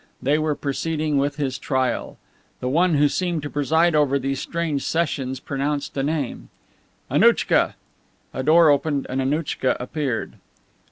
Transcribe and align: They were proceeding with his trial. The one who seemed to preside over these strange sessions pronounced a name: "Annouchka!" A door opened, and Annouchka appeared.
They 0.19 0.39
were 0.39 0.55
proceeding 0.55 1.19
with 1.19 1.35
his 1.35 1.59
trial. 1.59 2.17
The 2.59 2.67
one 2.69 2.95
who 2.95 3.07
seemed 3.07 3.43
to 3.43 3.51
preside 3.51 3.93
over 3.93 4.17
these 4.17 4.39
strange 4.39 4.83
sessions 4.83 5.39
pronounced 5.39 5.95
a 5.95 6.01
name: 6.01 6.49
"Annouchka!" 7.11 7.75
A 8.33 8.41
door 8.41 8.71
opened, 8.71 9.05
and 9.11 9.21
Annouchka 9.21 9.77
appeared. 9.79 10.37